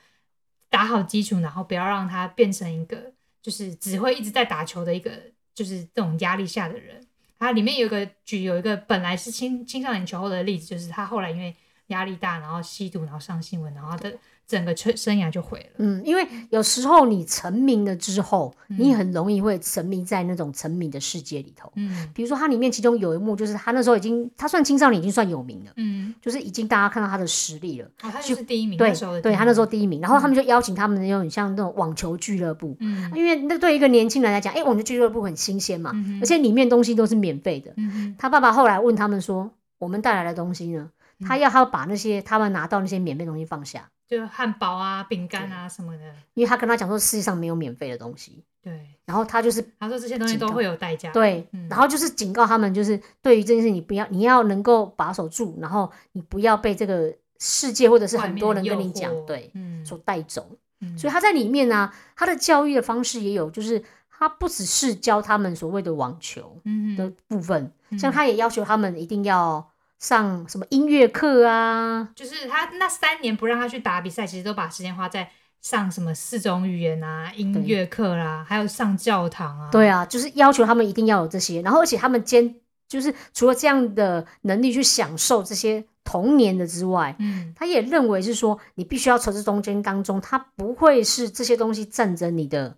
[0.68, 5.10] 打好基础，然后不要让他变成一个就是只会一直在打球的一个
[5.54, 7.05] 就是这种压力下的人。
[7.38, 11.54] 他里面有个举有一个本来是青青少年球后的例子，就是他后来因为
[11.88, 14.16] 压力大，然后吸毒，然后上新闻，然后的。
[14.46, 15.66] 整个生生涯就毁了。
[15.78, 21.72] 嗯，因为有时候你成名了之后，你很容易会沉迷在那种沉迷的世界里头。
[21.76, 25.72] 嗯，比如说他里面其中有一幕，就是他那时候已经，他算青少年，已经算有名了。
[25.76, 27.86] 嗯，就是已经大家看到他的实力了。
[28.02, 28.78] 哦，他就是第一名。
[28.78, 30.00] 对，对他那时候第一名。
[30.00, 32.76] 然后他们就邀请他们那种像那种网球俱乐部。
[32.80, 37.72] 嗯，因为那对一个年轻人来讲，哎，网球俱乐部很新鲜嘛，而且里面东西都是免费的。
[37.76, 40.90] 嗯他爸爸后来问他们说：“我们带来的东西呢？”
[41.26, 43.88] 他要他把那些他们拿到那些免费东西放下。
[44.08, 46.02] 就汉堡啊、饼干啊什么的，
[46.34, 48.44] 因为他跟他讲说世界上没有免费的东西。
[48.62, 51.10] 对，然后他就是他说这些东西都会有代价。
[51.12, 60.48] 对，然后就是警告他们，就是对于这件事，你不要，你要能够把守住，然后你不要被这个世界或者是很多人跟你讲，对，嗯，所带走。
[60.96, 66.60] 所以他在里面呢，他的教育的方式也有，就是他不只是教他们所谓的网球
[66.96, 69.68] 的部分，像他也要求他们一定要。
[69.98, 72.10] 上什么音乐课啊？
[72.14, 75.30] 就是他那三年不让他去打比赛，其实都把时间花在
[75.60, 79.70] 上什么四种语言啊、音乐课啦，还有上教堂啊。
[79.70, 82.54] 对啊，就是要求他们一定要有这些，然后而且他们兼
[82.86, 92.76] 就是除了这样的能力去享受这些童年的之外，嗯，他也认为是说你必须要从这中间当中，他不会是这些东西占着你的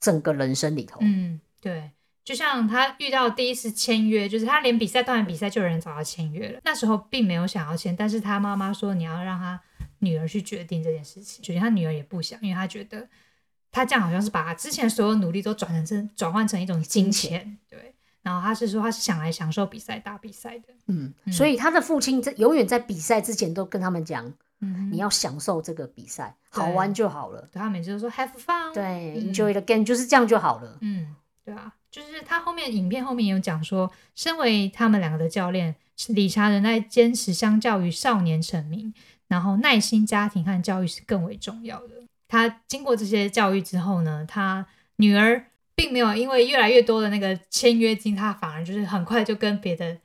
[0.00, 0.98] 整个人生里头。
[1.02, 1.90] 嗯，对。
[2.24, 6.58] 就像他遇到第一次签约，就是他连比赛当完比赛就有人找他签约了。
[6.64, 9.60] 那时候并没有想要签，但是他妈妈说你要让他
[9.98, 11.44] 女儿去决定这件事情。
[11.44, 13.06] 首先他女儿也不想，因为他觉得
[13.70, 17.58] 他这样好像是把他之前所有努力都转成转换成一种金钱。
[17.68, 20.68] 对，然后他是说他是想来享受比赛打比赛的。
[20.86, 24.32] 嗯，所以他的父亲在永远在比赛之前都跟他们讲，
[24.90, 27.42] 你要享受这个比赛，好玩就好了。
[27.52, 30.78] 对他每次都说 have fun，对，enjoy the game，就是这样就好了。
[30.80, 31.74] 嗯，对啊。
[31.94, 35.76] 就是他后面影片后面有讲说，身为他们两个的教练，
[36.08, 38.92] 理查仍在坚持，相较于少年成名，
[39.28, 41.90] 然后耐心、家庭和教育是更为重要的。
[42.26, 49.96] 他经过这些教育之后呢，他女儿并没有因为越来越多的那个签约金，他反而就是很快就跟别的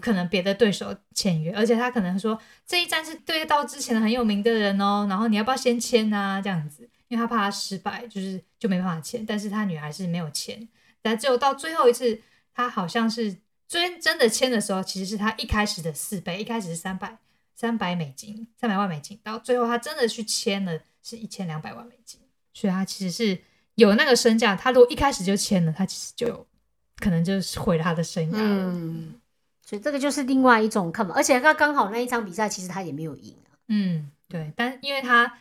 [0.00, 6.40] 可能别的对手签约，而且他可能说这一站是对到之前很有名的人哦，然后你要不要先签啊？
[6.40, 9.26] 这样子，因为他怕他失败，就是就没办法签。
[9.26, 10.68] 但是他女儿是没有签。
[11.02, 12.22] 但只有到最后一次，
[12.54, 13.36] 他好像是
[13.68, 17.18] 真真的签的时候，其实是他一开始的四倍，一开始是三百
[17.54, 22.20] 三百美金，三百万美金，到最后他真的去签了，是一千两百万美金，
[22.54, 23.42] 所以他其实是
[23.74, 24.54] 有那个身价。
[24.54, 26.46] 他如果一开始就签了，他其实就
[26.96, 29.14] 可能就是毁了他的生涯嗯，
[29.60, 33.36] 所以这个就是另外一种看法，而且他刚好那一场比赛，其实他也没有赢
[33.68, 35.38] 嗯，对，但因为他。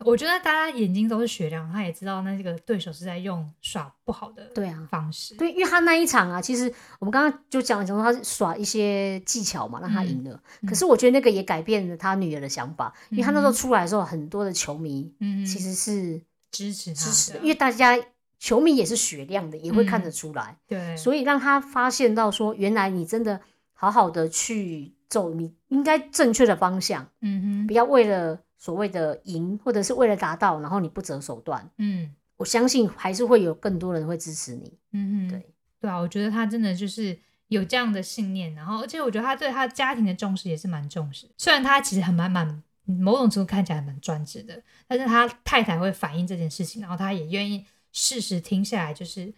[0.00, 5.34] 我觉得大家眼睛都是雪亮，他也知道那这个对手是在用耍不好的对啊方式。
[5.36, 10.38] 对，因为他那一场啊，其实我们刚刚就讲讲说他是耍一些技巧嘛，让他赢了。
[10.68, 15.10] 可是我觉得那个也改变了他女儿的想法，因为他那时候出来的时候，很多的球迷
[15.46, 17.98] 其实是支持支持，因为大家
[18.38, 20.58] 球迷也是雪亮的，也会看得出来。
[20.68, 23.40] 对，所以让他发现到说，原来你真的
[23.72, 27.08] 好好的去走你应该正确的方向。
[27.22, 28.40] 嗯哼，不要为了。
[28.58, 35.46] 所谓的赢，或者是为了达到，然后你不择手段，嗯，我相信还是会有更多人会支持你，嗯哼，对
[35.80, 49.32] 对啊，我觉得他真的就是有这样的信念，然后而且我觉得他对他家庭的重视也是蛮重视，虽然他其实很蛮蛮某种程度看起来蛮专制的，但是他太太会反映这件事情，然后他也愿意适时听下来，就是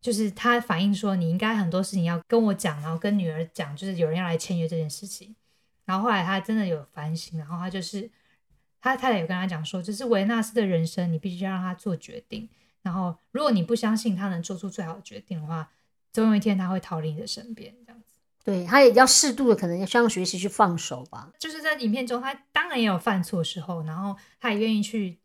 [0.00, 5.36] 就是他反映说你应该很多事情要跟我讲，然后跟女儿讲，就是有人要来签约这件事情，
[5.84, 8.10] 然后后来他真的有反省，然后他就是。
[8.86, 12.48] 他太太有跟他讲说，就是维纳斯的人生，你必须要让他做决定。
[12.82, 15.68] 然后，如果你不相信他能做出最好的决定的话，
[16.12, 17.74] 总有一天他会逃离你的身边。
[17.84, 21.32] 这样子，对他也要适度的，可能要需要学习去放手吧。
[21.36, 25.18] 就是在影片中，他当然也有犯错时候，然后他也愿意去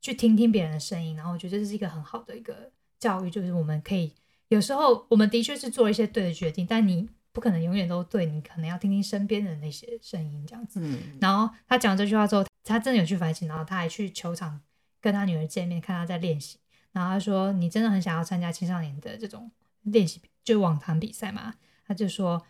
[0.00, 1.16] 去听听别人的声音。
[1.16, 4.12] 然后我觉得这是一个很好的一个教育，就是我们可以
[4.46, 10.80] 有时候我们的确是做一些对的决定，但你不可能永远都对，你可能要听听身边的那些声音，这样子。
[11.20, 12.44] 然后他讲这句话之后。
[12.68, 14.60] 他真的有去反省，然后他还去球场
[15.00, 16.58] 跟他女儿见面，看他在练习。
[16.92, 19.50] 然后他说：“你真的很想要参加青少年的这种
[19.82, 21.54] 练习，就网坛比赛嘛？”
[21.86, 22.44] 他就说：“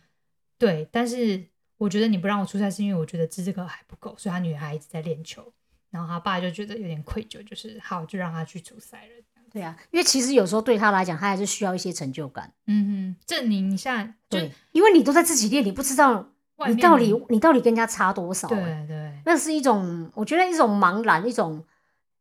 [0.59, 5.53] 对，但是我觉得你不让我出赛，是因为我觉得资格还不够。”所以，他女儿还一直在练球。
[5.91, 9.25] 然后他爸就觉得有点愧疚，就是好，就让他去出赛了。
[9.51, 12.53] 对啊，因为其实有时候对他来讲，他还是需要一些成就感。
[12.67, 14.15] 嗯哼，证明一下。
[14.29, 14.39] 就，
[14.73, 16.33] 因为你都在自己练，你不知道。
[16.67, 18.49] 你到底你到底跟人家差多少？
[18.49, 21.65] 对对，那是一种我觉得一种茫然，一种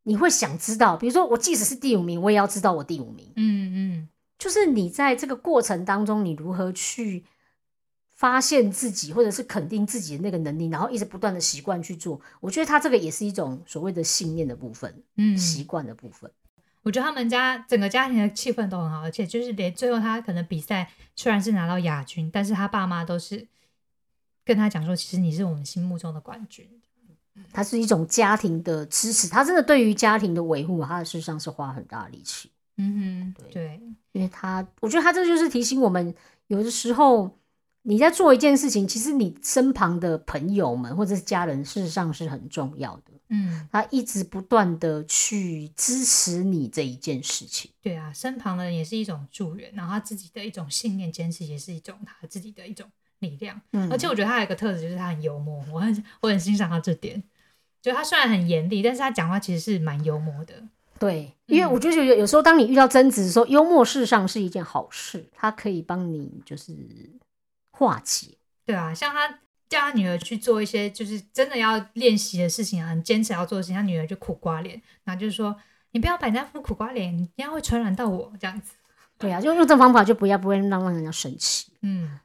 [0.04, 0.96] 你会想知道。
[0.96, 3.34] 比如说，我即使是第五名，我也要知道我第五名。
[3.36, 7.26] 嗯嗯，就是你在这个过程当中，你如何去
[8.10, 12.22] 发现自己，或者是肯定自己的那个能力，然后一直不断的习惯去做。
[12.40, 16.30] 我觉得他这个也是一种所谓的信念的部分，嗯，习惯的部分。
[16.84, 23.48] 我觉得他们家整个家庭的气氛都很好，而且就是连最后他可能比赛虽然是拿到亚军，但是他爸妈都是。
[24.48, 26.66] 跟他讲说，其实你是我们心目中的冠军。
[27.52, 32.50] 他是一种家庭的支持，他真的对于家庭的维护，他事实上是花很大力气。
[32.78, 33.80] 嗯哼，对，
[34.14, 36.16] 因为他，我觉得他这就是提醒我们，
[36.48, 37.38] 有的时候
[37.84, 43.12] 你在做一件事情，其实你身旁的朋友们或者是家人，事实上是很重要的。
[43.30, 47.70] 嗯，他一直不断的去支持你这一件事情。
[47.82, 52.90] 对啊，身旁的人也是一种助人，然后他自己的一种信念坚持，也是一种他自己的一种。
[53.20, 53.60] 力量，
[53.92, 57.24] 而且我觉得他有一个特质，就是他很幽默，我很我很欣赏他这点。
[57.82, 60.54] 就他虽然很严厉，但是他讲话其实是蛮幽默的。
[61.00, 66.76] 对，因为我觉得有有时候当你遇到争执的时候，幽默事实上是一件好事，他可以帮你就是
[67.72, 68.36] 化解。
[68.66, 69.30] 对啊，像他
[69.70, 75.56] 叫他女儿去做一些就是真的要练习的事情啊，很坚持要做的事情，他女儿就苦瓜脸，然后就是说
[75.92, 78.74] 你不要摆那副苦瓜脸，你这样会传染到我这样子。
[79.18, 81.72] 对啊，就用这方法就不要不会让让人家生气。
[81.82, 82.20] 嗯。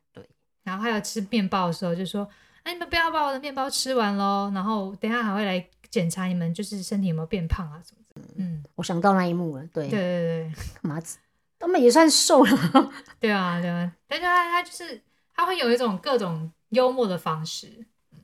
[0.65, 2.29] 然后还有吃面包的时候，就说
[2.63, 4.51] ：“哎，你们不要把我的面包吃完喽！
[4.55, 9.67] 然后等下还会来检查你们，就是身体有没有变胖啊什么的。”嗯，我想到那一幕了。
[9.73, 11.19] 对对对对，麻子
[11.59, 12.93] 他们也算瘦了。
[13.19, 15.01] 对啊对啊，但是他他就是
[15.35, 18.19] 他会有一种各种幽默的方式，嗯，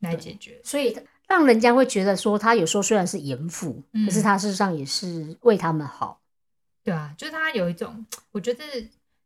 [0.00, 0.96] 来解决，所以
[1.28, 6.20] 让人家会觉得说他有时候虽然是严父，可是他事实上也是为他们好。
[6.82, 8.64] 对啊，就是他有一种，我觉得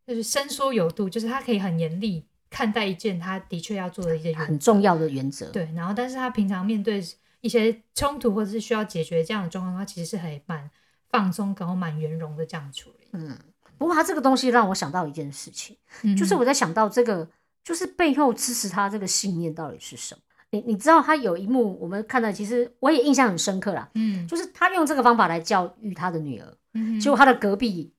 [0.05, 2.23] 就是伸缩有度，就是他可以很严厉。
[2.49, 5.69] 看待一件他的确要做的一件很重要的原则，对。
[5.75, 7.03] 然后，但是他平常面对
[7.41, 10.69] 一些冲突或者是需要解决这样的状况，他其实是很蛮
[11.09, 13.07] 放松，然后蛮圆融的这样处理。
[13.13, 13.37] 嗯，
[13.77, 15.77] 不过他这个东西让我想到一件事情，
[16.17, 17.29] 就是我在想到这个，
[17.63, 20.21] 就是背后支持他这个信念到底是什么？
[20.49, 23.89] 你你知道他有一幕我们看到，其实我也印象很深刻啦。
[23.95, 26.57] 嗯，就是他用这个方法来教育他的女儿，
[27.01, 27.93] 结果他的隔壁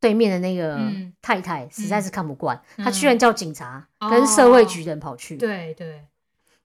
[0.00, 0.90] 对面的那个
[1.22, 5.36] 太太实在是看不惯，他居然叫警察跟社会局人跑去。
[5.36, 6.04] 对对，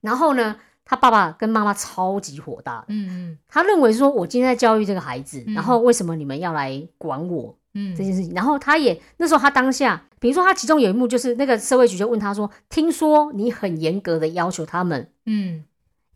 [0.00, 0.56] 然后呢？
[0.88, 15.64] 他爸爸跟妈妈超级火大，嗯嗯，他认为说，我今天在教育这个孩子，然后为什么你们要来管我，嗯，这件事情，然后他也那时候他当下，比如说他其中有一幕就是那个社会局就问他说，听说你很严格的要求他们，嗯，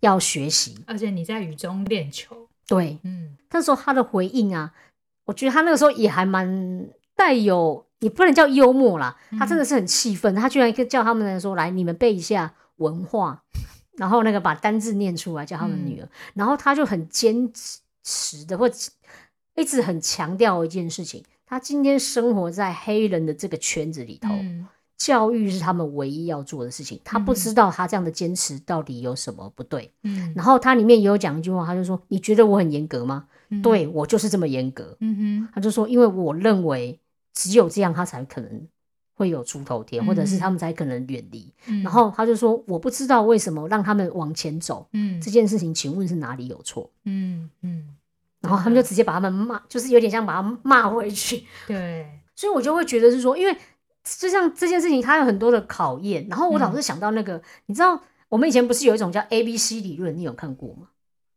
[0.02, 4.72] 要学习，而且你在雨中练球，对，嗯，那时候他的回应啊，
[5.24, 6.86] 我觉得他那个时候也还蛮
[7.20, 13.42] 带有，也不能叫幽默啦，他真的是很气愤，他居然叫他们说，来你们背一下文化。
[13.98, 17.52] 然后那个把单字念出来叫他们女儿，然后他就很坚
[18.02, 18.66] 持的或
[19.54, 24.30] 一直很强调一件事情，他今天生活在黑人的这个圈子里头，
[24.96, 26.98] 教育是他们唯一要做的事情。
[27.04, 29.92] 他不知道他这样的坚持到底有什么不对。
[30.04, 33.26] 嗯，然后他里面也有讲一句话，他就说：“你觉得我很严格吗？
[33.62, 36.98] 对我就是这么严格。”嗯哼，他就说：“因为我认为
[37.32, 38.68] 只有这样，他才可能。”
[39.20, 41.52] 会有出头天，或者是他们才可能远离。
[41.84, 44.88] 然后他就说：“我不知道为什么让他们往前走。
[44.94, 46.90] 嗯，这件事情，请问是哪里有错？
[47.04, 47.94] 嗯嗯。
[48.40, 51.44] 然后他们就直接把他们骂，就是有点像把他骂回去。
[51.68, 53.54] 对，所以我就会觉得是说，因为
[54.02, 56.26] 就像这件事情，它有很多的考验。
[56.30, 60.88] 然后我老是想到那个，你知道，我们以前不是有一种叫 A B C 理论，你有看过吗？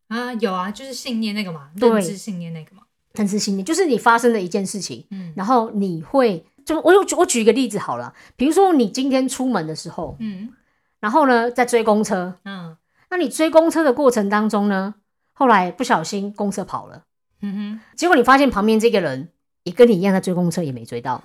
[0.07, 6.45] 啊，有啊，就是信念那个嘛，认知信念那个嘛，认知信念就是你发生的一件事情，嗯，然后你会。
[6.65, 10.53] 就我我我举一个例子好了，比如说你今天出门的时候，嗯，
[11.01, 12.77] 然后呢在追公车，嗯，
[13.09, 14.95] 那你追公车的过程当中呢，
[15.33, 17.03] 后来不小心公车跑了，
[17.41, 21.21] 嗯哼，结果你发现旁边这个人也跟你一样在追公车，也没追到，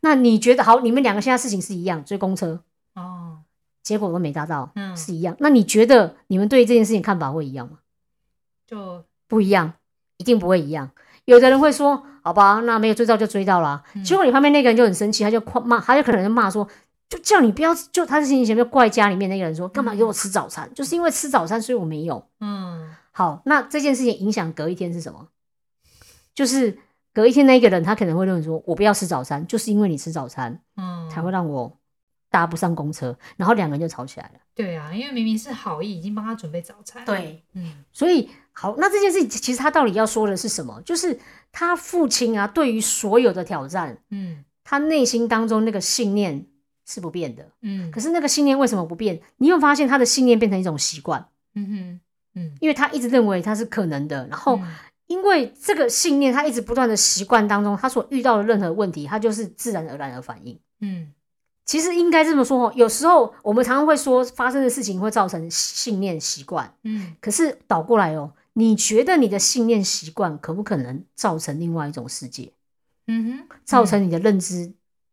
[0.00, 2.60] 那你觉得好，你们两个现在事情是一样，追公车，
[2.96, 3.38] 哦，
[3.84, 7.78] 结果都没达到，嗯，是一样，那你觉得你们对这件事情看法会一样吗？
[8.66, 9.74] 就不一样，
[10.16, 10.90] 一定不会一样。
[11.26, 16.68] 有的人会说：“好吧，那没有追到就追到了。”结果你旁边那个人就很生气，他就骂，他就可能就骂说
[17.08, 20.70] ：“就叫你不要，就他的心情前就怪家里面那个人说，干嘛给我吃早餐？
[20.74, 25.28] 就是因为吃早餐，所以我没有。”嗯，好，那这件事情影响隔一天是什么？
[26.34, 26.76] 就是
[27.14, 31.74] 隔一天那个人他可能会认为说：“我不要吃早餐，就是因为你吃早餐，嗯，才会让我
[32.30, 34.40] 搭不上公车。”然后两个人就吵起来了。
[34.54, 37.02] 对啊，因为明明是好意，已经帮他准备早餐。
[37.06, 38.28] 对，嗯，所以。
[38.56, 40.80] 好，那这件事情其实他到底要说的是什么？
[40.82, 41.18] 就是
[41.50, 46.46] 他父亲啊，对于所有的挑战，嗯，他内心当中那个信念
[46.86, 47.90] 是不变的，嗯。
[47.90, 49.20] 可是那个信念为什么不变？
[49.38, 52.00] 你有发现他的信念变成一种习惯，嗯哼，
[52.36, 54.60] 嗯，因为他一直认为他是可能的，然后
[55.08, 61.12] 因为这个信念，他一直不断的习惯当中，他所遇到的任何问题，他就是自然而然的反应，嗯。
[61.66, 67.16] 其实应该这么说哦，有时候我们常常会说发生的事情会造成信念习惯，嗯。
[67.20, 68.30] 可是倒过来哦。
[68.54, 72.52] 你觉得你的信念习惯可不可能造成另外一种世界？
[73.06, 74.72] 嗯哼，造成你的认知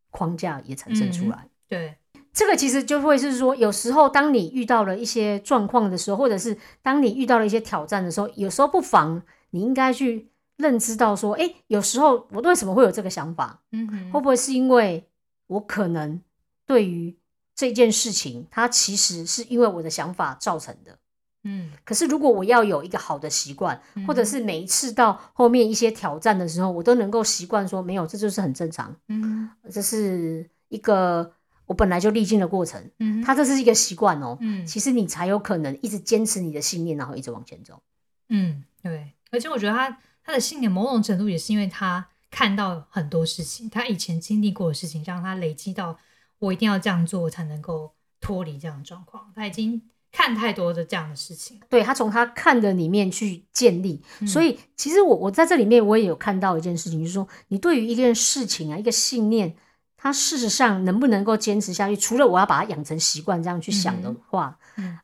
[0.10, 1.49] 框架也产生出来。
[1.67, 1.97] 对，
[2.32, 13.62] 这个其实就会是说，有时候当你遇到了一些状况的时候，或者是当你遇到了一些挑战的时候，有时候不妨你应该去认知到说，哎，有时候我为什么会有这个想法？
[13.71, 15.06] 嗯哼，会不会是因为
[15.47, 16.21] 我可能
[16.65, 17.17] 对于
[17.56, 20.97] 这件事情，它其实是因为我的想法造成的？
[21.43, 28.95] 嗯，可是如果我要有一个好的习惯，或者是每一次到后面一些挑战的时候，我都能够习惯说没有，这就是很正常。
[29.08, 31.34] 嗯，这是一个
[31.65, 32.80] 我本来就历经的过程。
[32.99, 34.38] 嗯，它这是一个习惯哦。
[34.39, 37.82] 嗯，其实你才有可能一直坚持你的信念，然后一直往前走。
[38.30, 39.13] 嗯，对。
[39.32, 45.97] 而且我觉得他他的信念某种程度也是因为他看到很多事情，他以前经历过的事情，让他累积到
[46.38, 49.32] 我一定要这样做才能够脱离这样的状况。
[49.36, 49.82] 他已经。
[50.12, 59.56] 看太多的这样的事情，对他从他看的里面去建立，所以其实我我在这里面我也有看到一件事情，就是说你对于一件事情啊，一个信念，
[59.95, 64.57] 它事实上能不能够坚持下去，除了我要把它养成习惯这样去想的话，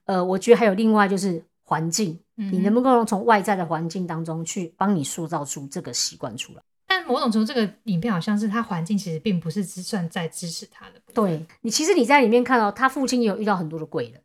[0.05, 6.61] 呃，我觉得还有另外就是环境，你能不能够从外在的环境当中去帮你塑造出这个习惯出来？
[6.85, 10.93] 但某种程度，这个影片好像是他环境其实并不是算在支持他的。
[11.13, 14.21] 对你，其实你在里面看到他父亲也有遇到很多的贵人。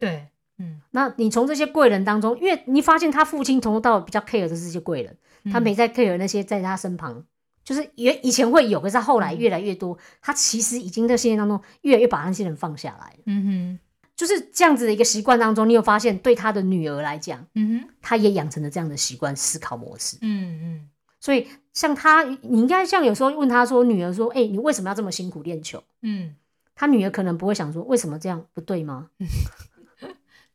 [0.00, 0.26] 对，
[0.58, 5.16] 嗯，那你从这些贵人当中，因为你发现他父亲从头到尾比较 care 的是这些贵人，
[5.52, 7.24] 他没在 care 那些在他身旁，
[7.62, 13.22] 就是原以前会有，可是他后来越来越多，他其实已经在信念当中越来越把那些人放下来了。
[13.26, 13.78] 嗯哼，
[14.16, 20.16] 就是这样子的一个习惯当中，你有发现对他的女儿来讲，嗯哼，他也养成了这样的习惯思考模式。
[20.22, 20.88] 嗯嗯，
[21.20, 25.82] 所以像他，你应该像有时候问他说，女儿说，哎，你为什么要这么辛苦练球？
[26.02, 26.34] 嗯，
[26.74, 29.10] 他女儿可能不会想说，为什么这样不对吗？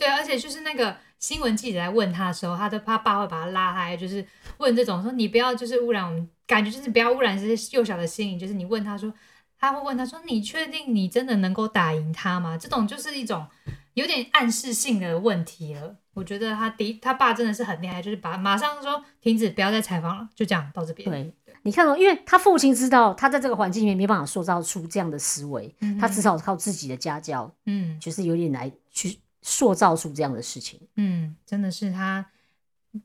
[0.05, 4.23] 对，而且就是那个新闻记者在问他的时候，他的他爸会把他拉开，就是
[4.57, 8.37] 问这种说，你不要就是污染我们，感觉就是不要污染这些幼小的心灵。
[8.37, 9.11] 就是你问他说，
[9.57, 12.55] 他会问他说，你确定你真的能够打赢他吗？
[12.55, 13.47] 这种就是一种
[13.95, 15.95] 有点暗示性的问题了。
[16.13, 21.09] 我觉得他第他爸真的是很厉害，就是把马上说停止，不要再采访了，就这样到这边。
[21.09, 21.33] 对，
[21.63, 29.17] 你看哦，因为他父亲知道他在这个环境里面没办法塑造出这样的思维，他只好靠自己的家教，嗯，就是有点来去。
[29.47, 32.25] 塑造出这样的事情，嗯，真的是他，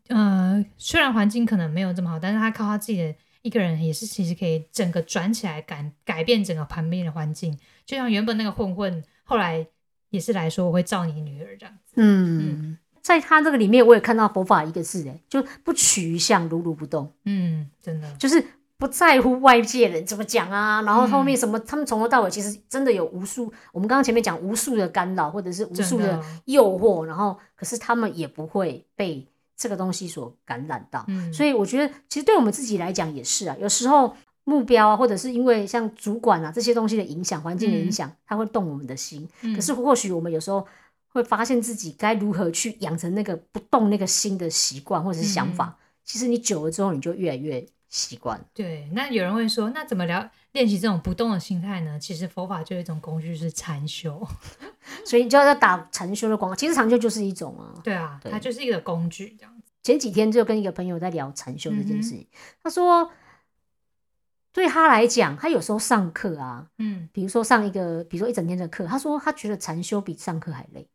[0.09, 7.59] 呃，虽然环境可能没有这么好，但是他靠他自己的一个人，也是其实可以整个转起来，改改变整个旁边的环境。
[7.85, 9.67] 就像原本那个混混，后来
[10.09, 11.93] 也是来说我会照你女儿这样子。
[11.97, 17.13] 嗯，在他这个里面，我也看到佛法一个字，哎，就不取相，如如不动。
[17.27, 18.43] 嗯，真的就是。
[18.81, 31.05] 不在乎外界人怎么讲啊，然后后面什么，他们从头到尾其实真的有无数，我们刚刚前面讲无数的干扰或者是无数的诱惑，然后可是他们也不会被这个东西所感染到。
[31.31, 39.29] 所以我觉得，其实对我们自己来讲也是啊，有时候目标啊，或者是因为像主管啊这些东西的影响、环境的影响，它会动我们的心。
[39.55, 40.67] 可是或许我们有时候
[41.09, 45.77] 会发现自己该如何去养成那个不动那个心的习惯或者是想法。
[46.03, 47.63] 其实你久了之后，你就越来越。
[47.91, 51.99] 习惯对，那有人会说，那怎么聊练习这种不动的心态呢？
[51.99, 54.27] 其实佛法就有一种工具是禅修，
[55.05, 56.55] 所以你就要打禅修的广告。
[56.55, 59.73] 其实禅修就是一种啊，对啊，它就是一个工具这样子。
[59.83, 62.27] 前几天就跟一个朋友在聊禅修这件事情，
[62.63, 63.11] 他说，
[64.53, 70.89] 对他来讲，他有时候上课啊，嗯，比如说上一个，比如说一整天的课，他说他觉得禅修比上课还累。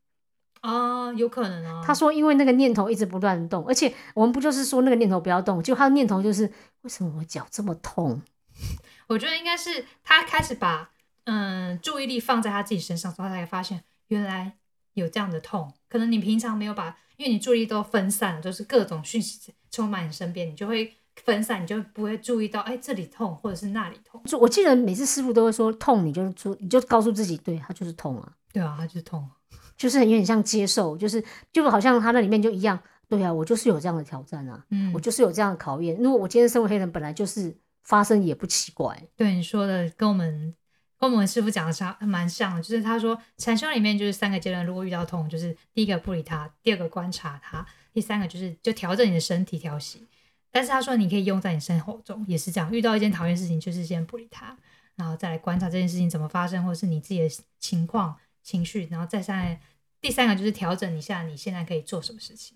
[0.65, 1.83] 啊，有可能啊。
[1.85, 6.43] 他说，因为那个念头一直不断动，而且我们不就是说那个念头不要动，就他的念头就是
[6.81, 8.21] 为什么我脚这么痛？
[9.07, 10.89] 我觉得应该是他开始把
[11.25, 14.53] 嗯注意力放在他自己身上，之后他才发现原来
[14.93, 15.71] 有这样的痛。
[15.87, 20.91] 可能你平常没有把，因为你注意力都分散，就是各种讯息充满你身边，你就会
[21.23, 24.21] 分散，你就不会注意到哎这里痛或者是那里痛。
[24.23, 29.29] 就我记得每次师傅都会说痛，你就说你就告诉自己，对他就是痛啊，对啊，他就是痛。
[29.77, 35.95] 就是有点像接受，就是就好像他那里面就一样，对啊，我就是有这样的挑战啊，嗯，我就是有这样的考验。
[35.97, 39.01] 如果我今天身为黑人，本来就是发生也不奇怪。
[39.15, 40.55] 对你说的跟我们
[40.97, 50.05] 跟我们师傅讲的差蛮像的，就是他说禅修里面就是三个阶段，如果遇到痛，就是第一个不理他，第二个观察他，第三个就是就调整你的身体调息。
[50.51, 54.57] 但是他说你可以用在你生活中也是这样，遇到一件讨厌事情，就是先不理他，
[54.95, 58.15] 然后再来观察这件事情怎么发生，或者是你自己的情况。
[58.45, 59.59] 情绪，然后再上来，
[59.99, 62.55] 第三个就是调整一下你现在可以做什么事情。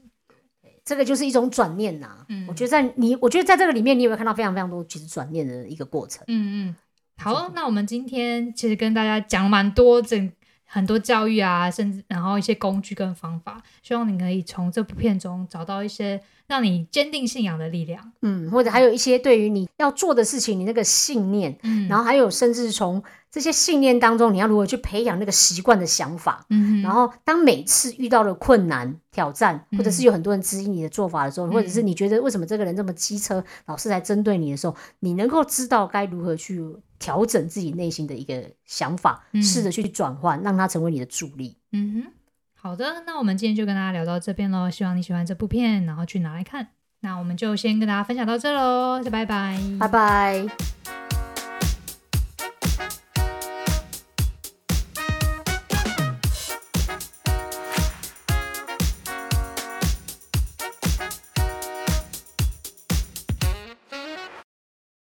[0.85, 2.25] 这个就是一种转念呐。
[2.29, 6.23] 嗯，我觉得在你，我觉得在这个里面，你有没有看到非常非常多其实转念的一个过程？
[6.27, 6.75] 嗯嗯。
[7.17, 10.31] 好，那我们今天其实跟大家讲蛮多整
[10.69, 18.11] 很多教育啊，甚至然后一些工具跟方法，希望你可以从这部片中找到一些让你坚定信仰的力量。
[18.21, 21.57] 嗯，或者还有一些对于你要做的事情，你那个信念。
[21.63, 23.03] 嗯，然后还有甚至从。
[23.31, 26.43] 这些信念当中，你要如何去培养那个习惯的想法？
[26.49, 36.59] 嗯，然后当每次遇到了困难、挑战，或者是有很多人质疑你的做法的时候，或者是你觉得为什么这个人这么机车，老是来针对你的时候，你能够知道该如何去
[36.99, 41.57] 调整自己内心的一个想法，试着去转换，让它成为你的助力。
[41.71, 42.11] 嗯哼，
[42.53, 44.69] 好的，那我们今天就跟大家聊到这边喽。
[44.69, 46.67] 希望你喜欢这部片，然后去拿来看。
[47.01, 50.78] 那我们就先跟大家分享到这喽，拜拜，拜拜。